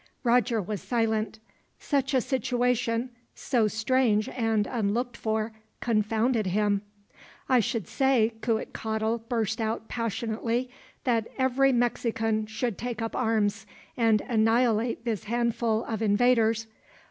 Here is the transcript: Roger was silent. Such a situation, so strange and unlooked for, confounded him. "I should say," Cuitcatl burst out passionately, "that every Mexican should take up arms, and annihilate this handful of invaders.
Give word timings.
Roger 0.23 0.59
was 0.59 0.81
silent. 0.81 1.37
Such 1.77 2.15
a 2.15 2.21
situation, 2.21 3.11
so 3.35 3.67
strange 3.67 4.27
and 4.29 4.65
unlooked 4.65 5.15
for, 5.15 5.51
confounded 5.79 6.47
him. 6.47 6.81
"I 7.47 7.59
should 7.59 7.87
say," 7.87 8.33
Cuitcatl 8.41 9.17
burst 9.29 9.61
out 9.61 9.87
passionately, 9.89 10.71
"that 11.03 11.27
every 11.37 11.71
Mexican 11.71 12.47
should 12.47 12.79
take 12.79 12.99
up 12.99 13.15
arms, 13.15 13.67
and 13.95 14.21
annihilate 14.21 15.05
this 15.05 15.25
handful 15.25 15.83
of 15.85 16.01
invaders. 16.01 16.65